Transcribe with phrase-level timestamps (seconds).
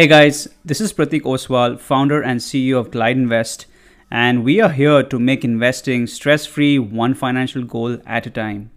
[0.00, 3.66] Hey guys, this is Pratik Oswal, founder and CEO of Glide Invest,
[4.10, 8.70] and we are here to make investing stress free, one financial goal at a time.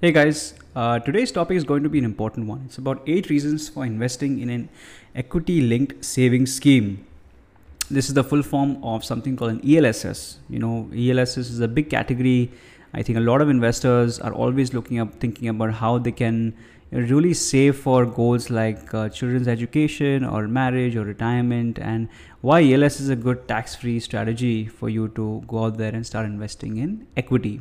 [0.00, 2.62] Hey guys, uh, today's topic is going to be an important one.
[2.64, 4.70] It's about eight reasons for investing in an
[5.14, 7.04] equity linked savings scheme.
[7.90, 10.38] This is the full form of something called an ELSS.
[10.48, 12.52] You know, ELSS is a big category.
[12.94, 16.54] I think a lot of investors are always looking up, thinking about how they can
[16.90, 22.08] really save for goals like uh, children's education or marriage or retirement, and
[22.40, 26.06] why ELSS is a good tax free strategy for you to go out there and
[26.06, 27.60] start investing in equity.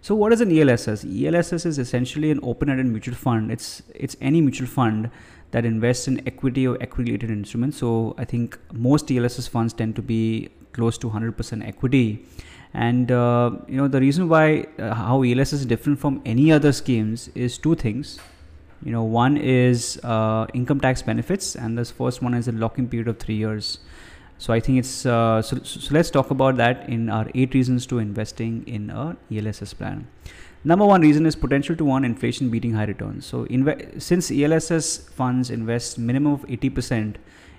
[0.00, 1.04] So what is an ELSS?
[1.04, 3.50] ELSS is essentially an open-ended mutual fund.
[3.50, 5.10] It's it's any mutual fund
[5.50, 7.78] that invests in equity or equity-related instruments.
[7.78, 12.24] So I think most ELSS funds tend to be close to 100% equity.
[12.74, 16.72] And uh, you know the reason why uh, how ELSS is different from any other
[16.72, 18.18] schemes is two things.
[18.84, 22.88] You know, one is uh, income tax benefits, and this first one is a lock-in
[22.88, 23.80] period of three years.
[24.38, 27.86] So I think it's uh, so, so let's talk about that in our eight reasons
[27.86, 30.06] to investing in a ELSS plan.
[30.62, 33.26] Number one reason is potential to earn inflation beating high returns.
[33.26, 33.46] So
[33.98, 37.16] since ELSS funds invest minimum of 80%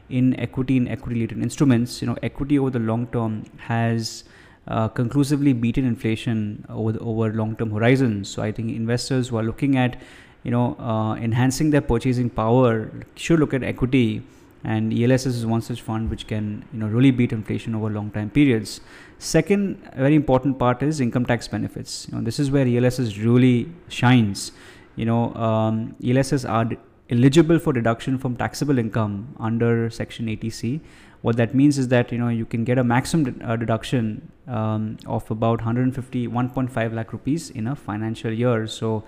[0.09, 4.23] in equity in equity related instruments, you know equity over the long term has
[4.69, 8.29] uh, conclusively beaten inflation over the, over long term horizons.
[8.29, 9.99] So I think investors who are looking at
[10.43, 14.21] you know uh, enhancing their purchasing power should look at equity
[14.63, 18.11] and ELSS is one such fund which can you know really beat inflation over long
[18.11, 18.81] time periods.
[19.17, 22.07] Second, very important part is income tax benefits.
[22.09, 24.51] You know, this is where ELSS really shines.
[24.95, 26.69] You know, um, ELSS are
[27.09, 30.79] eligible for deduction from taxable income under Section 80C,
[31.21, 34.97] what that means is that you know you can get a maximum uh, deduction um,
[35.05, 38.67] of about 150 1.5 lakh rupees in a financial year.
[38.67, 39.03] So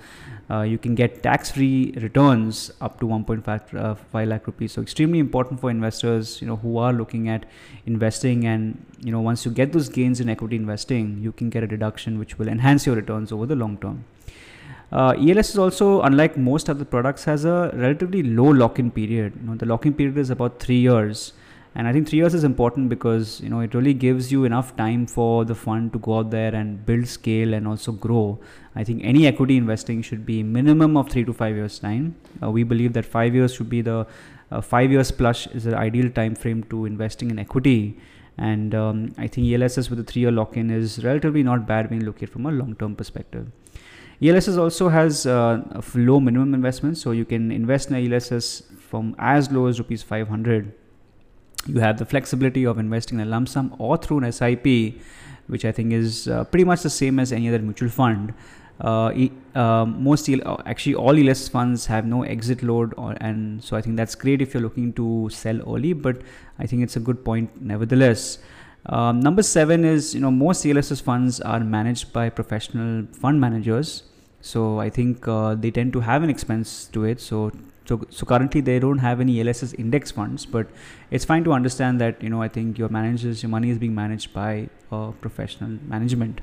[0.49, 4.73] uh, you can get tax free returns up to 1.5 uh, 5 lakh rupees.
[4.73, 7.45] So extremely important for investors you know who are looking at
[7.85, 8.45] investing.
[8.45, 11.67] And you know once you get those gains in equity investing you can get a
[11.67, 14.05] deduction which will enhance your returns over the long term.
[14.91, 19.33] Uh, ELSS is also, unlike most other products, has a relatively low lock-in period.
[19.39, 21.31] You know, the lock-in period is about three years,
[21.73, 24.75] and i think 3 years is important because you know it really gives you enough
[24.75, 28.39] time for the fund to go out there and build scale and also grow.
[28.75, 32.15] I think any equity investing should be minimum of 3 to 5 years time.
[32.41, 34.07] Uh, we believe that 5 years should be the
[34.51, 37.97] uh, 5 years plus is the ideal time frame to investing in equity.
[38.37, 41.89] And um, i think elss with a 3 year lock in is relatively not bad
[41.89, 43.51] when you look at it from a long term perspective
[44.23, 49.51] ELSS also has uh, low minimum investment, so you can invest in ELSS from as
[49.51, 50.71] low as rupees 500
[51.67, 54.95] you have the flexibility of investing in a lump sum or through an SIP,
[55.47, 58.33] which I think is uh, pretty much the same as any other mutual fund.
[58.79, 59.13] Uh,
[59.53, 63.81] uh, most uh, actually all ELSS funds have no exit load, or, and so I
[63.81, 65.93] think that's great if you're looking to sell early.
[65.93, 66.21] But
[66.57, 68.39] I think it's a good point nevertheless.
[68.87, 74.03] Um, number seven is you know most ELSS funds are managed by professional fund managers,
[74.39, 77.21] so I think uh, they tend to have an expense to it.
[77.21, 77.51] So
[77.85, 80.67] so, so currently they don't have any ELSS index funds, but
[81.09, 83.95] it's fine to understand that you know I think your managers, your money is being
[83.95, 86.41] managed by uh, professional management.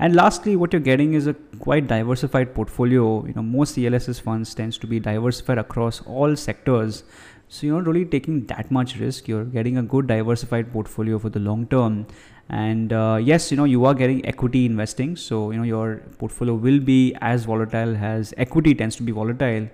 [0.00, 3.26] And lastly, what you're getting is a quite diversified portfolio.
[3.26, 7.02] You know, most ELSS funds tends to be diversified across all sectors.
[7.48, 9.26] So you're not really taking that much risk.
[9.26, 12.06] You're getting a good diversified portfolio for the long term.
[12.48, 15.16] And uh, yes, you know, you are getting equity investing.
[15.16, 19.68] So, you know, your portfolio will be as volatile as equity tends to be volatile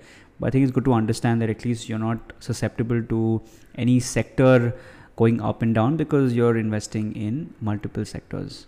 [0.45, 3.41] but I think it's good to understand that at least you're not susceptible to
[3.77, 4.77] any sector
[5.17, 8.67] going up and down because you're investing in multiple sectors.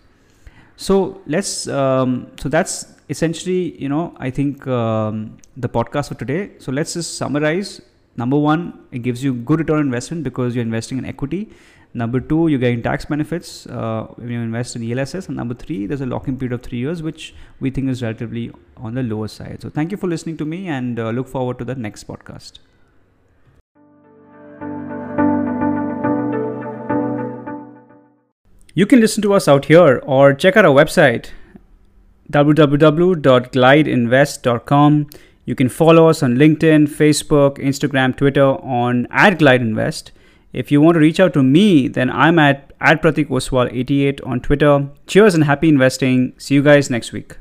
[0.76, 6.52] So let's um, so that's essentially you know I think um, the podcast for today.
[6.60, 7.82] So let's just summarize.
[8.16, 11.50] Number one, it gives you good return investment because you're investing in equity.
[11.94, 15.28] Number two, you're getting tax benefits uh, when you invest in ELSS.
[15.28, 18.52] And number three, there's a lock-in period of three years, which we think is relatively
[18.76, 19.62] on the lower side.
[19.62, 22.58] So thank you for listening to me and uh, look forward to the next podcast.
[28.74, 31.30] You can listen to us out here or check out our website
[32.30, 35.06] www.glideinvest.com.
[35.46, 40.10] You can follow us on LinkedIn, Facebook, Instagram, Twitter on at GlideInvest.
[40.56, 44.40] If you want to reach out to me, then I'm at, at Pratik Oswal88 on
[44.40, 44.88] Twitter.
[45.06, 46.32] Cheers and happy investing.
[46.38, 47.36] See you guys next week.